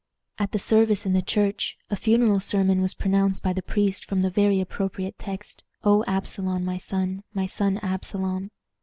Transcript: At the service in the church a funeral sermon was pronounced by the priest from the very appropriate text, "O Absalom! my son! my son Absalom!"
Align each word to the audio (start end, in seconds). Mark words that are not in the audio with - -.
At 0.39 0.51
the 0.51 0.57
service 0.57 1.05
in 1.05 1.13
the 1.13 1.21
church 1.21 1.77
a 1.91 1.95
funeral 1.95 2.39
sermon 2.39 2.81
was 2.81 2.95
pronounced 2.95 3.43
by 3.43 3.53
the 3.53 3.61
priest 3.61 4.03
from 4.03 4.23
the 4.23 4.31
very 4.31 4.59
appropriate 4.59 5.19
text, 5.19 5.63
"O 5.83 6.03
Absalom! 6.07 6.65
my 6.65 6.79
son! 6.79 7.21
my 7.35 7.45
son 7.45 7.77
Absalom!" 7.83 8.49